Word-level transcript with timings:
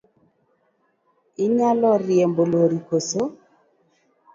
Inyalo 1.45 1.89
riembo 2.05 2.43
lori 2.51 2.79
koso? 2.87 3.21